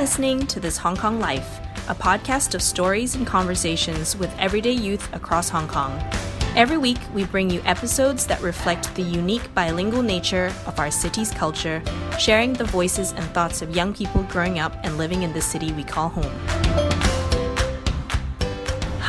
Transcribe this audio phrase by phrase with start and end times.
[0.00, 1.60] listening to This Hong Kong Life,
[1.90, 5.92] a podcast of stories and conversations with everyday youth across Hong Kong.
[6.56, 11.30] Every week, we bring you episodes that reflect the unique bilingual nature of our city's
[11.32, 11.82] culture,
[12.18, 15.70] sharing the voices and thoughts of young people growing up and living in the city
[15.74, 16.99] we call home.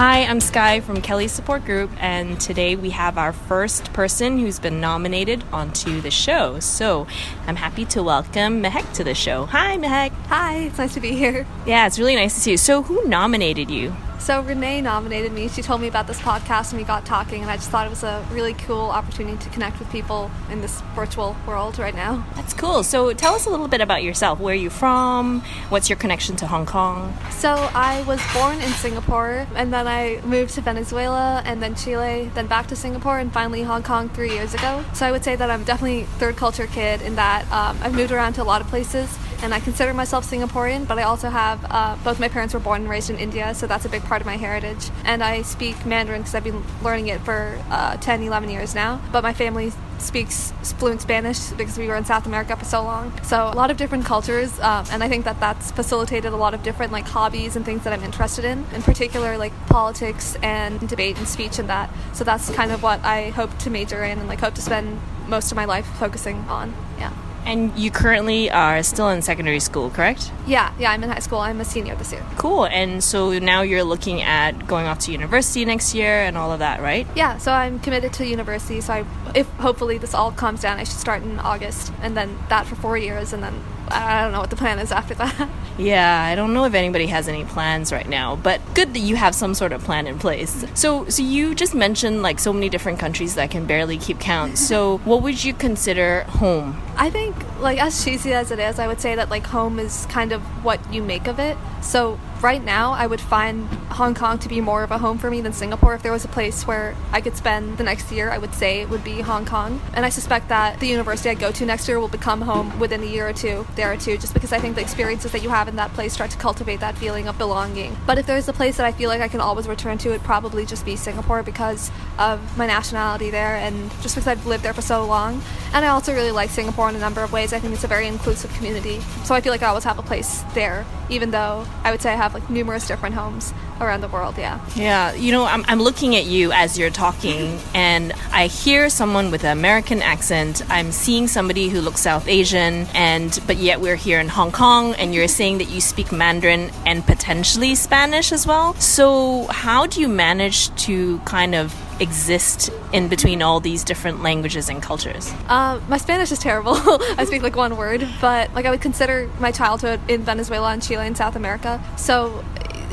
[0.01, 4.57] Hi, I'm Sky from KELY's Support Group, and today we have our first person who's
[4.57, 6.59] been nominated onto the show.
[6.59, 7.05] So
[7.45, 9.45] I'm happy to welcome Mehek to the show.
[9.45, 10.09] Hi, Mehek.
[10.25, 11.45] Hi, it's nice to be here.
[11.67, 12.57] Yeah, it's really nice to see you.
[12.57, 13.95] So, who nominated you?
[14.21, 15.47] So Renee nominated me.
[15.47, 17.89] She told me about this podcast and we got talking and I just thought it
[17.89, 22.23] was a really cool opportunity to connect with people in this virtual world right now.
[22.35, 22.83] That's cool.
[22.83, 24.39] So tell us a little bit about yourself.
[24.39, 25.41] Where are you from?
[25.69, 27.17] What's your connection to Hong Kong?
[27.31, 32.29] So I was born in Singapore and then I moved to Venezuela and then Chile,
[32.35, 34.85] then back to Singapore and finally Hong Kong three years ago.
[34.93, 38.11] So I would say that I'm definitely third culture kid in that um, I've moved
[38.11, 41.65] around to a lot of places and I consider myself Singaporean, but I also have
[41.69, 44.21] uh, both my parents were born and raised in India, so that's a big part
[44.21, 44.89] of my heritage.
[45.03, 49.01] And I speak Mandarin because I've been learning it for uh, 10, 11 years now.
[49.11, 53.13] But my family speaks fluent Spanish because we were in South America for so long.
[53.23, 56.53] So a lot of different cultures, um, and I think that that's facilitated a lot
[56.53, 58.65] of different like hobbies and things that I'm interested in.
[58.73, 61.89] In particular, like politics and debate and speech and that.
[62.13, 64.99] So that's kind of what I hope to major in and like hope to spend
[65.27, 66.73] most of my life focusing on.
[66.97, 67.13] Yeah.
[67.45, 70.31] And you currently are still in secondary school, correct?
[70.45, 71.39] Yeah, yeah, I'm in high school.
[71.39, 72.23] I'm a senior this year.
[72.37, 72.65] Cool.
[72.65, 76.59] And so now you're looking at going off to university next year and all of
[76.59, 77.07] that, right?
[77.15, 78.79] Yeah, so I'm committed to university.
[78.81, 82.37] So I, if hopefully this all calms down, I should start in August and then
[82.49, 83.61] that for four years and then
[83.93, 85.49] I don't know what the plan is after that.
[85.77, 89.15] Yeah, I don't know if anybody has any plans right now, but good that you
[89.15, 90.65] have some sort of plan in place.
[90.75, 94.59] So, so you just mentioned like so many different countries that can barely keep count.
[94.59, 96.79] So, what would you consider home?
[96.97, 100.05] I think like as cheesy as it is, I would say that like home is
[100.07, 101.57] kind of what you make of it.
[101.81, 105.29] So, right now, I would find Hong Kong to be more of a home for
[105.29, 105.93] me than Singapore.
[105.93, 108.81] If there was a place where I could spend the next year, I would say
[108.81, 109.81] it would be Hong Kong.
[109.93, 113.01] And I suspect that the university I go to next year will become home within
[113.01, 115.67] a year or two there too, just because I think the experiences that you have
[115.67, 117.95] in that place start to cultivate that feeling of belonging.
[118.07, 120.23] But if there's a place that I feel like I can always return to, it'd
[120.23, 124.73] probably just be Singapore because of my nationality there and just because I've lived there
[124.73, 125.41] for so long.
[125.73, 127.53] And I also really like Singapore in a number of ways.
[127.53, 128.99] I think it's a very inclusive community.
[129.25, 132.11] So I feel like I always have a place there, even though I would say
[132.11, 134.37] I have like numerous different homes around the world.
[134.37, 134.59] Yeah.
[134.75, 135.13] Yeah.
[135.13, 139.43] You know, I'm, I'm looking at you as you're talking, and I hear someone with
[139.43, 140.61] an American accent.
[140.69, 144.93] I'm seeing somebody who looks South Asian, and but yet we're here in Hong Kong,
[144.95, 148.73] and you're saying that you speak Mandarin and potentially Spanish as well.
[148.75, 154.69] So, how do you manage to kind of exist in between all these different languages
[154.69, 155.31] and cultures?
[155.47, 156.73] Uh, my Spanish is terrible.
[156.75, 160.81] I speak like one word, but like I would consider my childhood in Venezuela and
[160.81, 161.81] Chile and South America.
[161.97, 162.43] So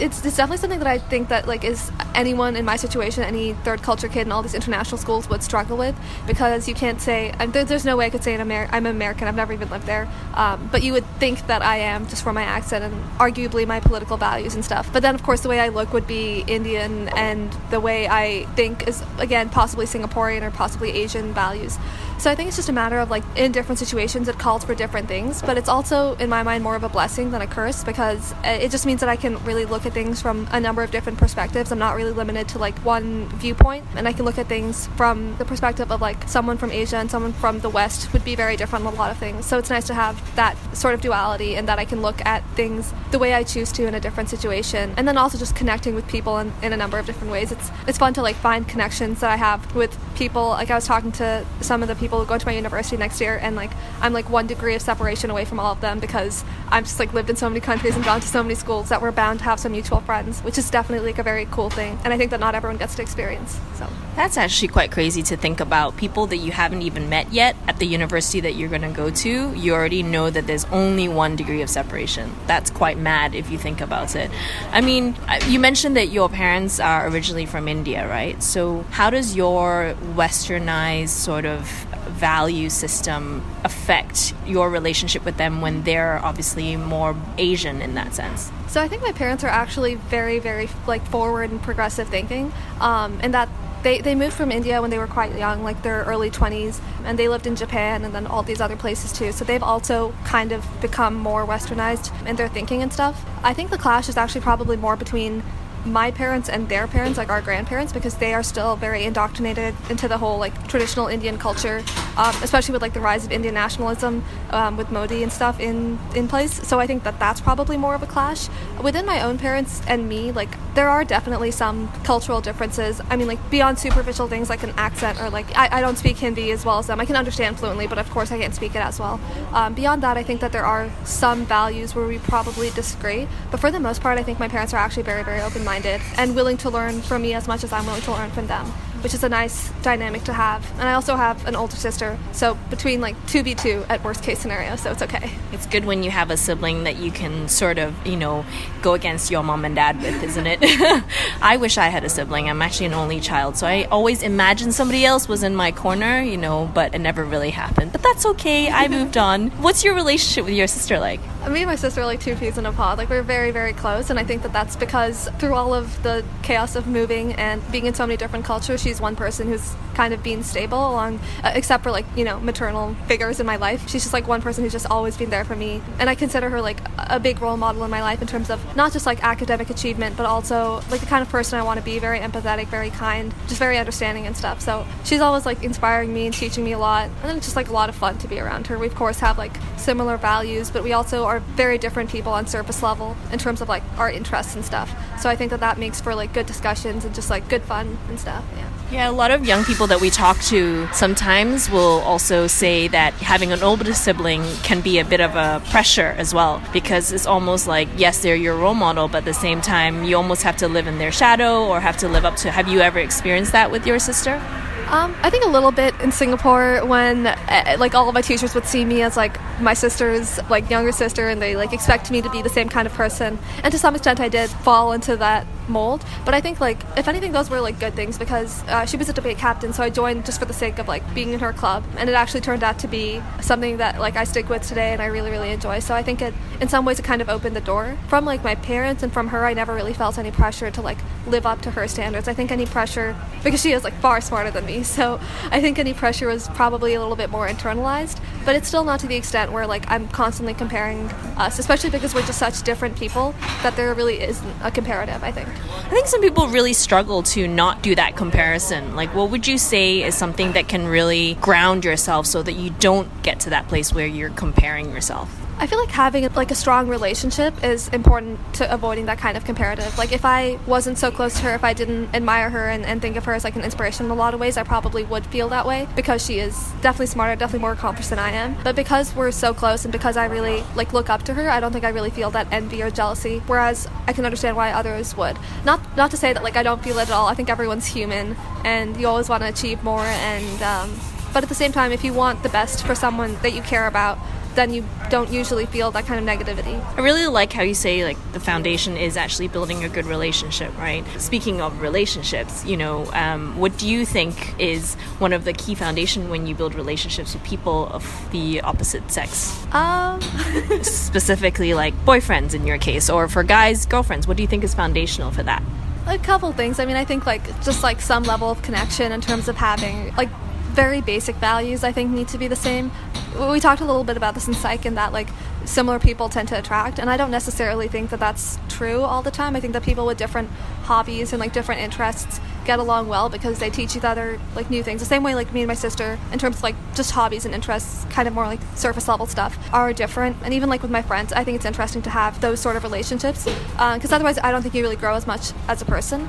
[0.00, 3.52] it's, it's definitely something that I think that like is anyone in my situation, any
[3.52, 7.32] third culture kid in all these international schools would struggle with because you can't say
[7.48, 9.28] there, there's no way I could say Amer- I'm American.
[9.28, 12.34] I've never even lived there, um, but you would think that I am just from
[12.34, 14.92] my accent and arguably my political values and stuff.
[14.92, 18.44] But then of course the way I look would be Indian, and the way I
[18.56, 21.78] think is again possibly Singaporean or possibly Asian values.
[22.18, 24.74] So I think it's just a matter of like in different situations it calls for
[24.74, 27.84] different things, but it's also in my mind more of a blessing than a curse
[27.84, 30.90] because it just means that I can really look at things from a number of
[30.90, 31.72] different perspectives.
[31.72, 35.36] I'm not really limited to like one viewpoint, and I can look at things from
[35.38, 38.56] the perspective of like someone from Asia and someone from the West would be very
[38.56, 39.46] different on a lot of things.
[39.46, 42.44] So it's nice to have that sort of duality and that I can look at
[42.54, 45.94] things the way I choose to in a different situation, and then also just connecting
[45.94, 47.52] with people in, in a number of different ways.
[47.52, 50.48] It's it's fun to like find connections that I have with people.
[50.48, 53.20] Like I was talking to some of the people people go to my university next
[53.20, 56.42] year and like I'm like one degree of separation away from all of them because
[56.70, 59.02] I've just like lived in so many countries and gone to so many schools that
[59.02, 61.96] we're bound to have some mutual friends, which is definitely like a very cool thing.
[62.02, 63.60] And I think that not everyone gets to experience.
[63.76, 67.54] So that's actually quite crazy to think about people that you haven't even met yet
[67.68, 69.54] at the university that you're going to go to.
[69.54, 72.34] You already know that there's only one degree of separation.
[72.48, 74.32] That's quite mad if you think about it.
[74.72, 75.14] I mean,
[75.46, 78.42] you mentioned that your parents are originally from India, right?
[78.42, 85.82] So how does your westernized sort of value system affect your relationship with them when
[85.82, 88.50] they're obviously more Asian in that sense?
[88.68, 93.18] So I think my parents are actually very, very like forward and progressive thinking, um,
[93.22, 93.48] and that
[93.82, 97.18] they, they moved from India when they were quite young, like their early 20s, and
[97.18, 99.32] they lived in Japan and then all these other places too.
[99.32, 103.24] So they've also kind of become more westernized in their thinking and stuff.
[103.42, 105.42] I think the clash is actually probably more between
[105.84, 110.08] my parents and their parents, like our grandparents, because they are still very indoctrinated into
[110.08, 111.82] the whole like traditional Indian culture,
[112.16, 115.98] um, especially with like the rise of Indian nationalism um, with Modi and stuff in
[116.14, 116.66] in place.
[116.66, 118.48] So I think that that's probably more of a clash
[118.82, 120.32] within my own parents and me.
[120.32, 123.00] Like there are definitely some cultural differences.
[123.10, 126.18] I mean, like beyond superficial things like an accent or like I, I don't speak
[126.18, 127.00] Hindi as well as them.
[127.00, 129.20] I can understand fluently, but of course I can't speak it as well.
[129.52, 133.60] Um, beyond that, I think that there are some values where we probably disagree, but
[133.60, 136.34] for the most part, I think my parents are actually very very open minded and
[136.34, 138.72] willing to learn from me as much as I'm willing to learn from them
[139.02, 140.68] which is a nice dynamic to have.
[140.72, 144.76] And I also have an older sister, so between like 2v2 at worst case scenario,
[144.76, 145.30] so it's okay.
[145.52, 148.44] It's good when you have a sibling that you can sort of, you know,
[148.82, 150.58] go against your mom and dad with, isn't it?
[151.42, 152.48] I wish I had a sibling.
[152.50, 156.20] I'm actually an only child, so I always imagined somebody else was in my corner,
[156.20, 157.92] you know, but it never really happened.
[157.92, 158.68] But that's okay.
[158.68, 159.50] I moved on.
[159.62, 161.20] What's your relationship with your sister like?
[161.46, 162.98] Me and my sister are like two peas in a pod.
[162.98, 166.24] Like we're very, very close, and I think that that's because through all of the
[166.42, 170.12] chaos of moving and being in so many different cultures, she's one person who's kind
[170.12, 173.88] of been stable along, uh, except for like you know maternal figures in my life.
[173.88, 176.50] She's just like one person who's just always been there for me, and I consider
[176.50, 179.24] her like a big role model in my life in terms of not just like
[179.24, 181.98] academic achievement, but also like the kind of person I want to be.
[181.98, 184.60] Very empathetic, very kind, just very understanding and stuff.
[184.60, 187.56] So she's always like inspiring me and teaching me a lot, and then it's just
[187.56, 188.78] like a lot of fun to be around her.
[188.78, 192.46] We of course have like similar values, but we also are very different people on
[192.46, 194.94] surface level in terms of like our interests and stuff.
[195.20, 197.98] So I think that that makes for like good discussions and just like good fun
[198.08, 198.44] and stuff.
[198.56, 198.68] Yeah.
[198.90, 203.12] Yeah, a lot of young people that we talk to sometimes will also say that
[203.14, 207.26] having an older sibling can be a bit of a pressure as well because it's
[207.26, 210.56] almost like, yes, they're your role model, but at the same time, you almost have
[210.58, 212.50] to live in their shadow or have to live up to.
[212.50, 214.40] Have you ever experienced that with your sister?
[214.90, 218.54] Um, I think a little bit in Singapore when uh, like all of my teachers
[218.54, 222.22] would see me as like my sister's like younger sister and they like expect me
[222.22, 223.38] to be the same kind of person.
[223.62, 227.08] And to some extent I did fall into that mold but I think like if
[227.08, 229.90] anything those were like good things because uh, she was a debate captain so I
[229.90, 232.62] joined just for the sake of like being in her club and it actually turned
[232.62, 235.78] out to be something that like I stick with today and I really really enjoy
[235.78, 237.96] so I think it in some ways it kind of opened the door.
[238.08, 240.98] From like my parents and from her I never really felt any pressure to like
[241.26, 242.28] live up to her standards.
[242.28, 245.78] I think any pressure because she is like far smarter than me so I think
[245.78, 249.16] any pressure was probably a little bit more internalized but it's still not to the
[249.16, 251.06] extent where like I'm constantly comparing
[251.36, 255.32] us especially because we're just such different people that there really isn't a comparative I
[255.32, 258.94] think I think some people really struggle to not do that comparison.
[258.96, 262.70] Like what would you say is something that can really ground yourself so that you
[262.70, 266.54] don't get to that place where you're comparing yourself I feel like having like a
[266.54, 269.98] strong relationship is important to avoiding that kind of comparative.
[269.98, 273.02] Like if I wasn't so close to her, if I didn't admire her and, and
[273.02, 275.26] think of her as like an inspiration in a lot of ways, I probably would
[275.26, 278.56] feel that way because she is definitely smarter, definitely more accomplished than I am.
[278.62, 281.58] But because we're so close and because I really like look up to her, I
[281.58, 283.40] don't think I really feel that envy or jealousy.
[283.48, 285.36] Whereas I can understand why others would.
[285.64, 287.26] Not not to say that like I don't feel it at all.
[287.26, 291.00] I think everyone's human and you always want to achieve more and um,
[291.32, 293.86] but at the same time if you want the best for someone that you care
[293.88, 294.18] about
[294.58, 296.82] then you don't usually feel that kind of negativity.
[296.96, 300.76] I really like how you say like the foundation is actually building a good relationship,
[300.76, 301.06] right?
[301.20, 305.76] Speaking of relationships, you know, um, what do you think is one of the key
[305.76, 309.56] foundation when you build relationships with people of the opposite sex?
[309.72, 310.20] Um,
[310.82, 314.26] specifically like boyfriends in your case, or for guys, girlfriends.
[314.26, 315.62] What do you think is foundational for that?
[316.08, 316.80] A couple things.
[316.80, 320.12] I mean, I think like just like some level of connection in terms of having
[320.16, 320.30] like
[320.70, 322.90] very basic values I think need to be the same.
[323.38, 325.28] We talked a little bit about this in psych and that like
[325.64, 329.30] similar people tend to attract and I don't necessarily think that that's true all the
[329.30, 329.56] time.
[329.56, 330.50] I think that people with different
[330.82, 334.82] hobbies and like different interests get along well because they teach each other like new
[334.82, 335.00] things.
[335.00, 337.54] The same way like me and my sister in terms of like just hobbies and
[337.54, 340.36] interests, kind of more like surface level stuff are different.
[340.42, 342.82] And even like with my friends, I think it's interesting to have those sort of
[342.82, 346.28] relationships because uh, otherwise I don't think you really grow as much as a person.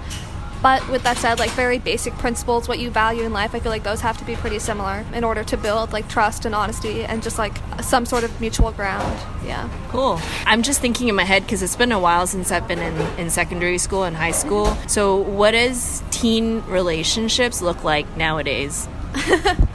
[0.62, 3.72] But with that said, like very basic principles, what you value in life, I feel
[3.72, 7.04] like those have to be pretty similar in order to build like trust and honesty
[7.04, 9.18] and just like some sort of mutual ground.
[9.46, 9.70] Yeah.
[9.90, 10.20] Cool.
[10.46, 12.96] I'm just thinking in my head because it's been a while since I've been in,
[13.18, 14.76] in secondary school and high school.
[14.88, 18.88] So, what does teen relationships look like nowadays?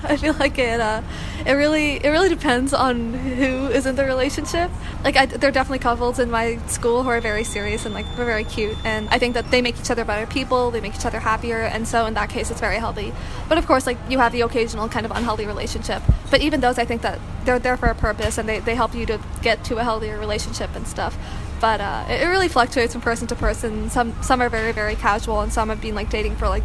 [0.04, 0.80] I feel like it.
[0.80, 1.02] Uh,
[1.46, 4.70] it really, it really depends on who is in the relationship.
[5.02, 8.06] Like, I, there are definitely couples in my school who are very serious and like
[8.16, 10.70] they're very cute, and I think that they make each other better people.
[10.70, 13.12] They make each other happier, and so in that case, it's very healthy.
[13.48, 16.02] But of course, like you have the occasional kind of unhealthy relationship.
[16.30, 18.94] But even those, I think that they're there for a purpose, and they they help
[18.94, 21.16] you to get to a healthier relationship and stuff
[21.60, 23.88] but uh, it, really fluctuates from person to person.
[23.88, 26.62] Some some are very very casual, and some have been like dating for like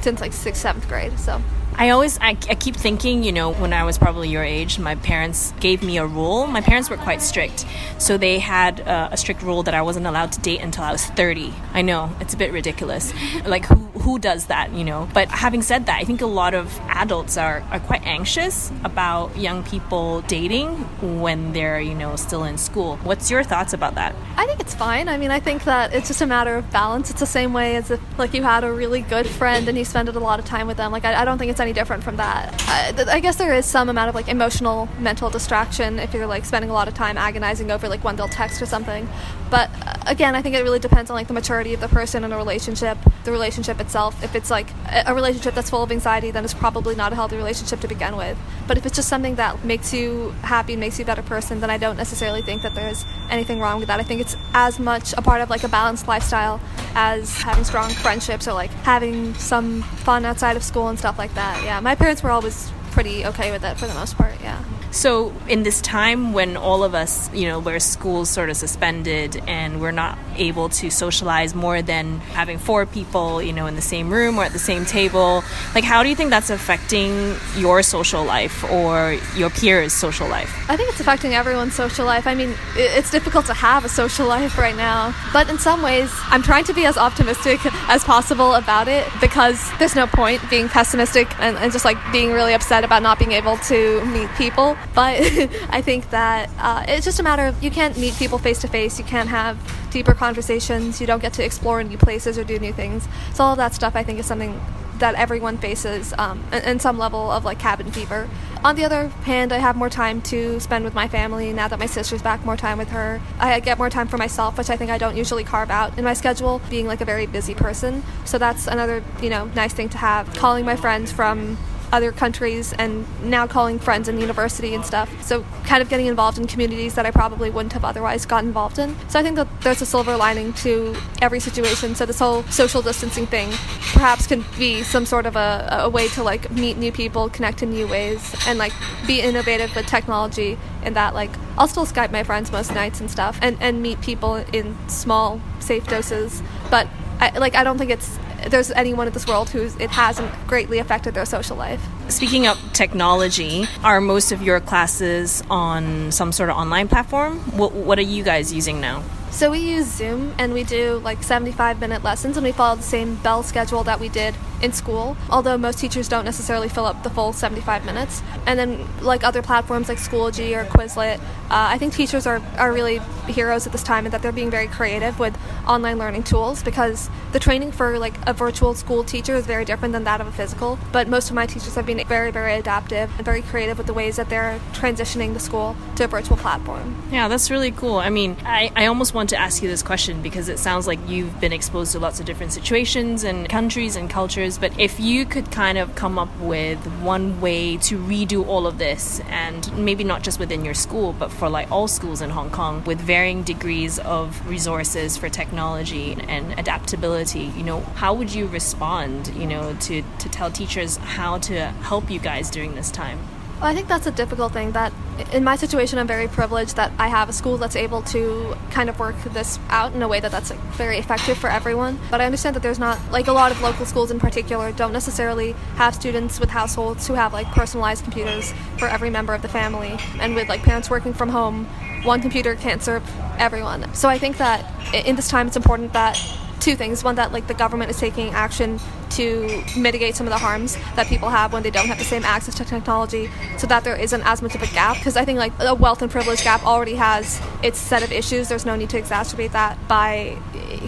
[0.00, 1.18] since like sixth seventh grade.
[1.18, 1.42] So
[1.78, 4.96] I always, I, I, keep thinking, you know, when I was probably your age, my
[4.96, 6.48] parents gave me a rule.
[6.48, 7.64] My parents were quite strict.
[7.98, 10.90] So they had uh, a strict rule that I wasn't allowed to date until I
[10.90, 11.54] was 30.
[11.74, 13.12] I know, it's a bit ridiculous.
[13.46, 15.08] Like, who, who does that, you know?
[15.14, 19.36] But having said that, I think a lot of adults are, are quite anxious about
[19.36, 20.74] young people dating
[21.20, 22.96] when they're, you know, still in school.
[23.04, 24.14] What's your thoughts about that?
[24.36, 25.08] I think it's fine.
[25.08, 27.10] I mean, I think that it's just a matter of balance.
[27.10, 29.84] It's the same way as if, like, you had a really good friend and you
[29.84, 30.90] spent a lot of time with them.
[30.90, 32.54] Like, I, I don't think it's any any different from that.
[32.66, 36.46] I, I, guess there is some amount of like emotional mental distraction if you're like
[36.46, 39.06] spending a lot of time agonizing over like one they'll text or something.
[39.50, 42.24] But uh, again, I think it really depends on like the maturity of the person
[42.24, 44.22] in a relationship, the relationship itself.
[44.22, 44.68] If it's like
[45.06, 48.16] a relationship that's full of anxiety, then it's probably not a healthy relationship to begin
[48.16, 48.38] with.
[48.66, 51.70] But if it's just something that makes you happy, makes you a better person, then
[51.70, 54.00] I don't necessarily think that there's anything wrong with that.
[54.00, 56.60] I think it's as much a part of like a balanced lifestyle
[56.94, 61.34] as having strong friendships or like having some fun outside of school and stuff like
[61.34, 61.62] that.
[61.64, 64.34] Yeah, my parents were always pretty okay with it for the most part.
[64.42, 64.62] Yeah.
[64.90, 69.36] So, in this time when all of us, you know, where school's sort of suspended
[69.46, 73.82] and we're not able to socialize more than having four people, you know, in the
[73.82, 77.82] same room or at the same table, like, how do you think that's affecting your
[77.82, 80.50] social life or your peers' social life?
[80.70, 82.26] I think it's affecting everyone's social life.
[82.26, 86.10] I mean, it's difficult to have a social life right now, but in some ways,
[86.24, 90.68] I'm trying to be as optimistic as possible about it because there's no point being
[90.68, 94.77] pessimistic and, and just like being really upset about not being able to meet people.
[94.94, 95.20] But
[95.70, 98.68] I think that uh, it's just a matter of you can't meet people face to
[98.68, 99.58] face, you can't have
[99.90, 103.08] deeper conversations, you don't get to explore new places or do new things.
[103.34, 104.60] So, all of that stuff I think is something
[104.98, 108.28] that everyone faces um, in some level of like cabin fever.
[108.64, 111.78] On the other hand, I have more time to spend with my family now that
[111.78, 113.20] my sister's back, more time with her.
[113.38, 116.04] I get more time for myself, which I think I don't usually carve out in
[116.04, 118.02] my schedule, being like a very busy person.
[118.24, 120.34] So that's another, you know, nice thing to have.
[120.34, 121.56] Calling my friends from
[121.92, 125.10] other countries and now calling friends in university and stuff.
[125.22, 128.78] So kind of getting involved in communities that I probably wouldn't have otherwise got involved
[128.78, 128.96] in.
[129.08, 131.94] So I think that there's a silver lining to every situation.
[131.94, 133.48] So this whole social distancing thing
[133.92, 137.62] perhaps can be some sort of a, a way to like meet new people, connect
[137.62, 138.72] in new ways, and like
[139.06, 143.10] be innovative with technology in that like I'll still Skype my friends most nights and
[143.10, 146.42] stuff and, and meet people in small, safe doses.
[146.70, 146.88] But
[147.20, 148.18] I, like I don't think it's
[148.48, 151.80] there's anyone in this world who it hasn't greatly affected their social life.
[152.08, 157.38] Speaking of technology, are most of your classes on some sort of online platform?
[157.56, 159.02] What, what are you guys using now?
[159.30, 162.82] So we use Zoom and we do like 75 minute lessons and we follow the
[162.82, 167.02] same bell schedule that we did in school, although most teachers don't necessarily fill up
[167.02, 168.22] the full 75 minutes.
[168.46, 172.72] And then, like other platforms like Schoology or Quizlet, uh, I think teachers are, are
[172.72, 176.62] really heroes at this time and that they're being very creative with online learning tools
[176.62, 180.26] because the training for like a virtual school teacher is very different than that of
[180.26, 180.78] a physical.
[180.92, 183.94] But most of my teachers have been very, very adaptive and very creative with the
[183.94, 187.02] ways that they're transitioning the school to a virtual platform.
[187.10, 187.96] Yeah, that's really cool.
[187.96, 190.98] I mean, I, I almost want to ask you this question because it sounds like
[191.06, 195.26] you've been exposed to lots of different situations and countries and cultures but if you
[195.26, 200.04] could kind of come up with one way to redo all of this, and maybe
[200.04, 203.42] not just within your school, but for like all schools in Hong Kong with varying
[203.42, 209.74] degrees of resources for technology and adaptability, you know, how would you respond, you know,
[209.80, 213.18] to, to tell teachers how to help you guys during this time?
[213.60, 214.70] Well, I think that's a difficult thing.
[214.72, 214.92] That
[215.32, 218.88] in my situation, I'm very privileged that I have a school that's able to kind
[218.88, 221.98] of work this out in a way that that's like, very effective for everyone.
[222.08, 224.92] But I understand that there's not like a lot of local schools in particular don't
[224.92, 229.48] necessarily have students with households who have like personalized computers for every member of the
[229.48, 231.66] family, and with like parents working from home,
[232.04, 233.02] one computer can't serve
[233.38, 233.92] everyone.
[233.92, 236.16] So I think that in this time, it's important that
[236.60, 237.02] two things.
[237.02, 238.78] One, that like the government is taking action
[239.18, 242.24] to mitigate some of the harms that people have when they don't have the same
[242.24, 244.96] access to technology, so that there isn't as much of a gap.
[244.96, 248.48] Because I think like a wealth and privilege gap already has its set of issues.
[248.48, 250.36] There's no need to exacerbate that by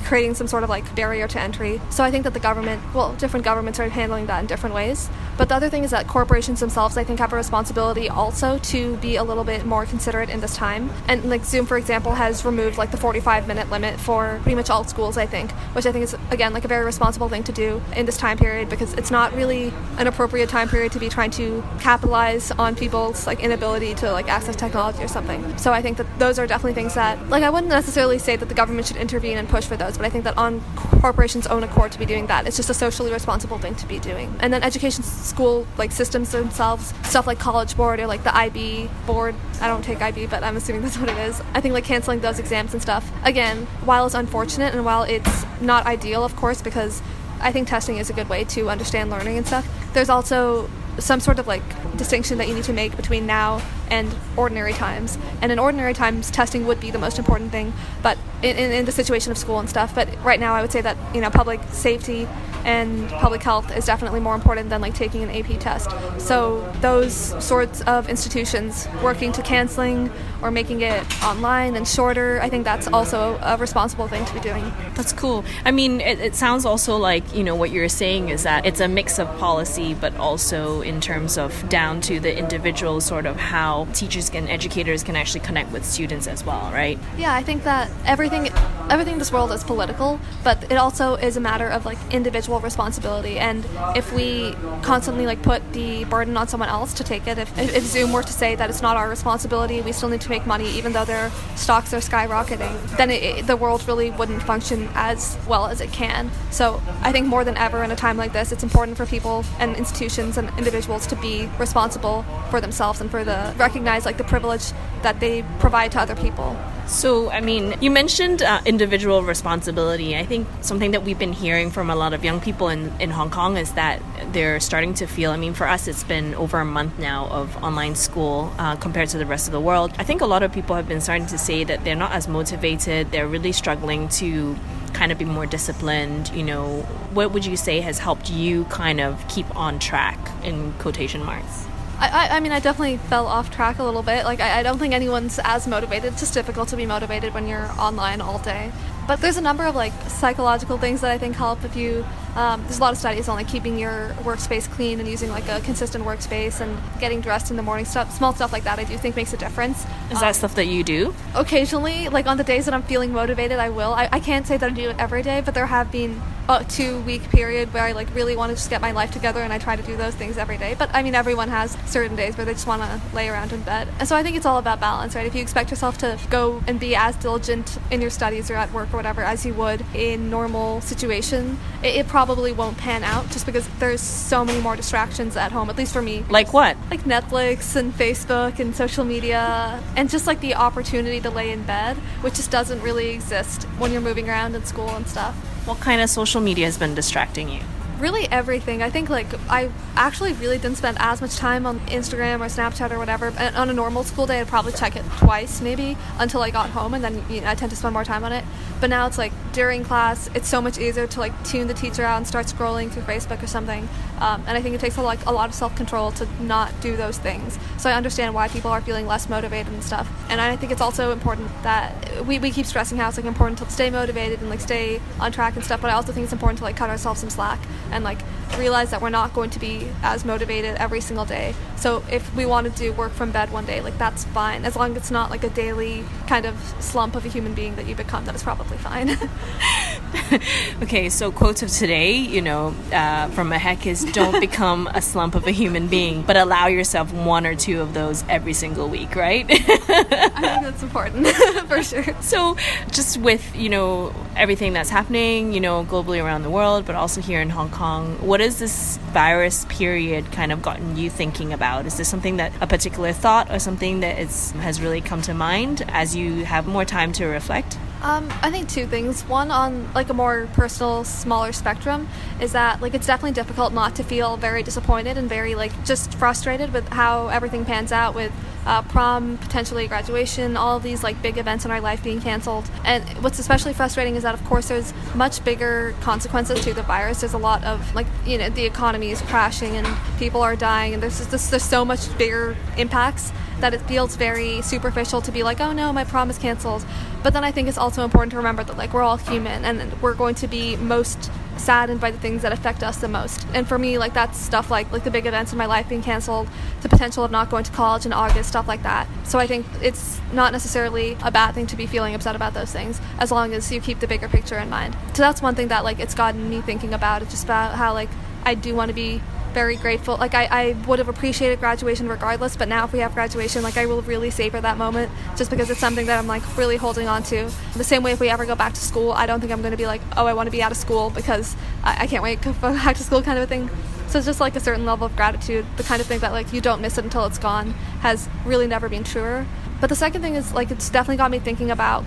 [0.05, 1.81] creating some sort of like barrier to entry.
[1.91, 5.09] So I think that the government, well, different governments are handling that in different ways.
[5.37, 8.97] But the other thing is that corporations themselves, I think, have a responsibility also to
[8.99, 10.91] be a little bit more considerate in this time.
[11.09, 14.71] And like Zoom, for example, has removed like the 45 minute limit for pretty much
[14.71, 17.53] all schools, I think, which I think is again like a very responsible thing to
[17.53, 21.09] do in this time period because it's not really an appropriate time period to be
[21.09, 25.57] trying to capitalize on people's like inability to like access technology or something.
[25.59, 28.49] So I think that those are definitely things that like I wouldn't necessarily say that
[28.49, 31.65] the government should intervene and push for those, but I think that on corporations' own
[31.65, 34.35] accord to be doing that, it's just a socially responsible thing to be doing.
[34.41, 38.91] And then education school like systems themselves, stuff like College Board or like the IB
[39.07, 39.35] board.
[39.61, 41.41] I don't take IB, but I'm assuming that's what it is.
[41.55, 43.11] I think like canceling those exams and stuff.
[43.25, 47.03] Again, while it's unfortunate and while it's not ideal, of course, because
[47.41, 49.67] I think testing is a good way to understand learning and stuff.
[49.93, 51.63] There's also some sort of like
[51.97, 55.19] distinction that you need to make between now and ordinary times.
[55.41, 58.85] And in ordinary times, testing would be the most important thing, but in, in, in
[58.85, 59.95] the situation of school and stuff.
[59.95, 62.29] But right now, I would say that you know public safety
[62.65, 65.91] and public health is definitely more important than like taking an AP test.
[66.19, 67.15] So those
[67.45, 70.11] sorts of institutions working to canceling
[70.43, 74.41] or making it online and shorter, I think that's also a responsible thing to be
[74.41, 74.73] doing.
[74.95, 75.45] That's cool.
[75.65, 78.81] I mean, it, it sounds also like you know what you're saying is that it's
[78.81, 83.37] a mix of policy, but also in terms of down to the individual sort of
[83.37, 86.99] how teachers and educators can actually connect with students as well, right?
[87.17, 88.51] Yeah, I think that everything
[88.91, 92.61] everything in this world is political, but it also is a matter of like individual
[92.61, 93.39] responsibility.
[93.39, 93.65] And
[93.97, 97.85] if we constantly like put the burden on someone else to take it, if, if
[97.85, 100.69] Zoom were to say that it's not our responsibility, we still need to make money
[100.71, 105.39] even though their stocks are skyrocketing, then it, it, the world really wouldn't function as
[105.47, 106.31] well as it can.
[106.51, 109.45] So I think more than ever in a time like this, it's important for people
[109.59, 114.25] and institutions and individuals to be responsible for themselves and for the recognize like the
[114.25, 116.57] privilege that they provide to other people.
[116.91, 120.17] So, I mean, you mentioned uh, individual responsibility.
[120.17, 123.11] I think something that we've been hearing from a lot of young people in, in
[123.11, 126.59] Hong Kong is that they're starting to feel, I mean, for us, it's been over
[126.59, 129.93] a month now of online school uh, compared to the rest of the world.
[129.99, 132.27] I think a lot of people have been starting to say that they're not as
[132.27, 134.57] motivated, they're really struggling to
[134.93, 136.83] kind of be more disciplined you know
[137.13, 141.65] what would you say has helped you kind of keep on track in quotation marks
[142.09, 144.25] I, I mean, I definitely fell off track a little bit.
[144.25, 146.13] Like, I, I don't think anyone's as motivated.
[146.13, 148.73] It's just difficult to be motivated when you're online all day.
[149.07, 152.63] But there's a number of like psychological things that I think help if you um,
[152.63, 155.61] there's a lot of studies on like keeping your workspace clean and using like a
[155.61, 158.97] consistent workspace and getting dressed in the morning stuff small stuff like that i do
[158.97, 159.85] think makes a difference.
[160.11, 161.15] Is um, that stuff that you do?
[161.35, 163.93] occasionally like on the days that i'm feeling motivated i will.
[163.93, 166.65] I, I can't say that i do it every day but there have been a
[166.65, 169.53] two week period where i like really want to just get my life together and
[169.53, 170.75] i try to do those things every day.
[170.77, 173.63] But i mean everyone has certain days where they just want to lay around in
[173.63, 173.89] bed.
[173.99, 175.27] And so i think it's all about balance right?
[175.27, 178.73] If you expect yourself to go and be as diligent in your studies or at
[178.73, 183.03] work or whatever as you would in normal situation it, it probably probably won't pan
[183.03, 186.23] out just because there's so many more distractions at home, at least for me.
[186.29, 186.77] Like what?
[186.91, 191.63] Like Netflix and Facebook and social media, and just like the opportunity to lay in
[191.63, 195.35] bed, which just doesn't really exist when you're moving around in school and stuff.
[195.65, 197.63] What kind of social media has been distracting you?
[198.01, 198.83] really everything.
[198.83, 202.91] I think like I actually really didn't spend as much time on Instagram or Snapchat
[202.91, 203.33] or whatever.
[203.37, 206.71] And on a normal school day, I'd probably check it twice maybe until I got
[206.71, 208.45] home, and then you know, I tend to spend more time on it.
[208.81, 212.03] But now it's like during class, it's so much easier to like tune the teacher
[212.03, 213.89] out and start scrolling through Facebook or something.
[214.21, 216.73] Um, and I think it takes a, like a lot of self control to not
[216.81, 217.59] do those things.
[217.79, 220.11] So I understand why people are feeling less motivated and stuff.
[220.29, 223.59] And I think it's also important that we, we keep stressing how it's like important
[223.59, 225.81] to stay motivated and like stay on track and stuff.
[225.81, 228.21] But I also think it's important to like cut ourselves some slack and like
[228.59, 231.55] realize that we're not going to be as motivated every single day.
[231.77, 234.65] So if we want to do work from bed one day, like that's fine.
[234.65, 237.77] As long as it's not like a daily kind of slump of a human being
[237.77, 239.09] that you become, that is probably fine.
[240.83, 245.35] okay, so quotes of today, you know, uh, from heck is don't become a slump
[245.35, 249.15] of a human being, but allow yourself one or two of those every single week,
[249.15, 249.47] right?
[249.51, 251.27] I think that's important
[251.69, 252.05] for sure.
[252.21, 252.57] So,
[252.91, 257.21] just with, you know, everything that's happening, you know, globally around the world, but also
[257.21, 261.87] here in Hong Kong, what has this virus period kind of gotten you thinking about?
[261.87, 265.35] Is this something that a particular thought or something that is, has really come to
[265.35, 267.79] mind as you have more time to reflect?
[268.03, 269.23] Um, I think two things.
[269.25, 272.09] One on like a more personal, smaller spectrum
[272.41, 276.15] is that like it's definitely difficult not to feel very disappointed and very like just
[276.15, 278.33] frustrated with how everything pans out with
[278.65, 282.71] uh, prom, potentially graduation, all of these like big events in our life being canceled.
[282.85, 287.21] And what's especially frustrating is that of course there's much bigger consequences to the virus.
[287.21, 289.87] There's a lot of like you know the economy is crashing and
[290.19, 293.31] people are dying and there's just there's so much bigger impacts
[293.61, 296.85] that it feels very superficial to be like, oh no, my prom is canceled.
[297.23, 300.01] But then I think it's also important to remember that like we're all human and
[300.03, 303.47] we're going to be most saddened by the things that affect us the most.
[303.55, 306.03] And for me, like that's stuff like like the big events in my life being
[306.03, 306.49] canceled,
[306.81, 309.07] the potential of not going to college in August, stuff like that.
[309.25, 312.73] So I think it's not necessarily a bad thing to be feeling upset about those
[312.73, 314.97] things as long as you keep the bigger picture in mind.
[315.15, 317.23] So that's one thing that like it's gotten me thinking about.
[317.23, 318.11] It's just about how like
[318.45, 319.21] I do want to be
[319.53, 320.17] very grateful.
[320.17, 323.77] Like I, I would have appreciated graduation regardless, but now if we have graduation, like
[323.77, 327.09] I will really savor that moment just because it's something that I'm like really holding
[327.09, 327.51] on to.
[327.77, 329.73] The same way if we ever go back to school, I don't think I'm going
[329.73, 332.23] to be like, oh, I want to be out of school because I, I can't
[332.23, 333.71] wait to go back to school kind of a thing.
[334.09, 336.53] So it's just like a certain level of gratitude, the kind of thing that like
[336.53, 339.47] you don't miss it until it's gone, has really never been truer.
[339.81, 342.05] But the second thing is like it's definitely got me thinking about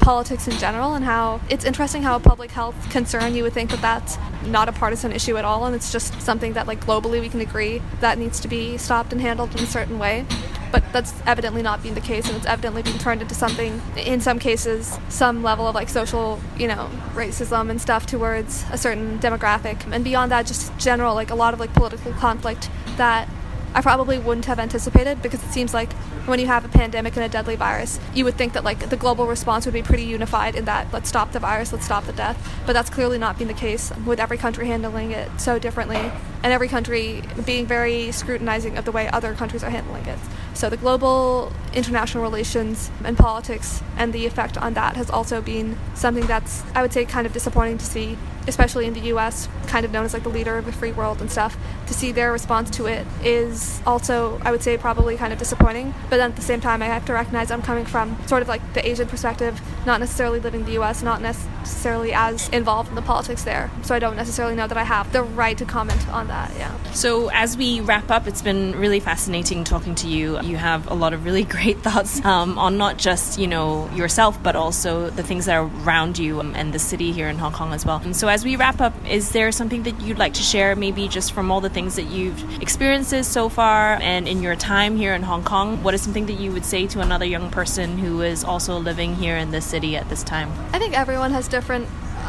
[0.00, 3.70] politics in general and how it's interesting how a public health concern you would think
[3.70, 7.20] that that's not a partisan issue at all and it's just something that like globally
[7.20, 10.24] we can agree that needs to be stopped and handled in a certain way.
[10.72, 14.20] But that's evidently not being the case and it's evidently being turned into something in
[14.20, 19.18] some cases some level of like social you know racism and stuff towards a certain
[19.18, 19.84] demographic.
[19.92, 23.28] And beyond that just general like a lot of like political conflict that
[23.72, 25.92] I probably wouldn't have anticipated because it seems like
[26.26, 28.96] when you have a pandemic and a deadly virus, you would think that like the
[28.96, 32.12] global response would be pretty unified in that let's stop the virus, let's stop the
[32.12, 32.36] death.
[32.66, 36.10] But that's clearly not been the case with every country handling it so differently
[36.42, 40.18] and every country being very scrutinizing of the way other countries are handling it.
[40.54, 45.78] So the global international relations and politics and the effect on that has also been
[45.94, 49.84] something that's I would say kind of disappointing to see especially in the US, kind
[49.84, 52.32] of known as like the leader of the free world and stuff, to see their
[52.32, 55.94] response to it is also, I would say, probably kind of disappointing.
[56.08, 58.48] But then at the same time, I have to recognize I'm coming from sort of
[58.48, 62.94] like the Asian perspective, not necessarily living in the US, not necessarily as involved in
[62.94, 63.70] the politics there.
[63.82, 66.74] So I don't necessarily know that I have the right to comment on that, yeah.
[66.92, 70.40] So as we wrap up, it's been really fascinating talking to you.
[70.40, 74.42] You have a lot of really great thoughts um, on not just, you know, yourself,
[74.42, 77.72] but also the things that are around you and the city here in Hong Kong
[77.72, 78.00] as well.
[78.04, 81.08] And so as we wrap up, is there something that you'd like to share, maybe
[81.08, 85.14] just from all the things that you've experienced so far and in your time here
[85.14, 85.82] in Hong Kong?
[85.82, 89.14] What is something that you would say to another young person who is also living
[89.14, 90.52] here in this city at this time?
[90.72, 91.59] I think everyone has different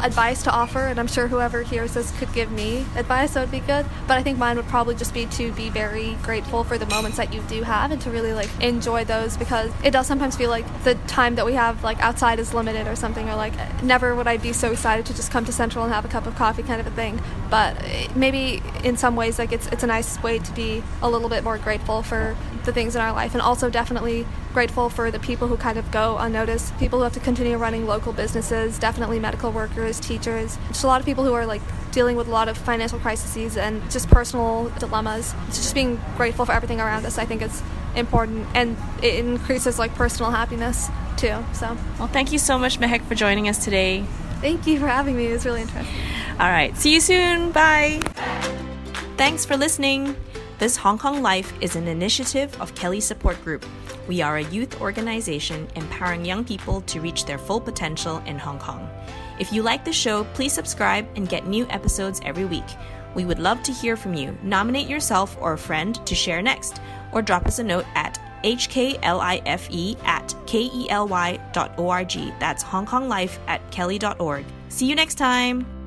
[0.02, 3.50] advice to offer, and I'm sure whoever hears this could give me advice, that would
[3.50, 3.86] be good.
[4.06, 7.16] But I think mine would probably just be to be very grateful for the moments
[7.18, 10.50] that you do have and to really like enjoy those because it does sometimes feel
[10.50, 14.14] like the time that we have like outside is limited or something, or like never
[14.14, 16.34] would I be so excited to just come to Central and have a cup of
[16.34, 17.20] coffee kind of a thing.
[17.48, 17.76] But
[18.16, 21.44] maybe in some ways, like it's it's a nice way to be a little bit
[21.44, 25.48] more grateful for the things in our life and also definitely grateful for the people
[25.48, 29.50] who kind of go unnoticed, people who have to continue running local businesses, definitely medical
[29.50, 32.56] workers, teachers, just a lot of people who are like dealing with a lot of
[32.56, 35.34] financial crises and just personal dilemmas.
[35.48, 37.62] Just being grateful for everything around us, I think is
[37.94, 41.44] important and it increases like personal happiness too.
[41.52, 44.04] So, well, thank you so much, Mehek, for joining us today.
[44.40, 45.26] Thank you for having me.
[45.26, 45.94] It was really interesting.
[46.40, 46.76] All right.
[46.76, 47.52] See you soon.
[47.52, 48.00] Bye.
[49.16, 50.16] Thanks for listening.
[50.62, 53.66] This Hong Kong Life is an initiative of KELY Support Group.
[54.06, 58.60] We are a youth organization empowering young people to reach their full potential in Hong
[58.60, 58.88] Kong.
[59.40, 62.76] If you like the show, please subscribe and get new episodes every week.
[63.16, 64.38] We would love to hear from you.
[64.44, 69.98] Nominate yourself or a friend to share next, or drop us a note at hklife
[70.04, 72.38] at kely.org.
[72.38, 74.44] That's Hong Kong Life at kely.org.
[74.68, 75.81] See you next time.